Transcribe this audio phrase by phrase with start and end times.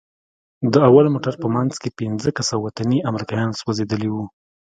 [0.73, 4.25] د اول موټر په منځ کښې پينځه کسه وطني امريکايان سوځېدلي وو.